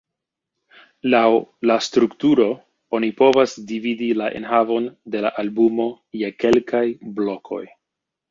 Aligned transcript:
Laŭ 1.13 1.25
la 1.71 1.75
strukturo 1.87 2.47
oni 2.99 3.09
povas 3.19 3.53
dividi 3.73 4.09
la 4.21 4.31
enhavon 4.41 4.89
de 5.17 5.23
la 5.27 5.33
albumo 5.43 5.87
je 6.23 6.33
kelkaj 6.45 6.83
blokoj. 7.21 7.63